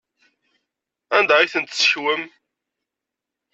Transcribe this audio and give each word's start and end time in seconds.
Anda 1.17 1.33
ay 1.37 1.47
ten-tessekwem? 1.53 2.23